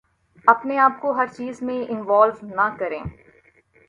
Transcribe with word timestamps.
اپنے 0.45 0.77
آپ 0.77 0.99
کو 1.01 1.11
ہر 1.11 1.27
چیز 1.27 1.61
میں 1.61 1.79
انوالو 1.89 2.45
نہ 2.55 2.67
کریں 2.79 3.01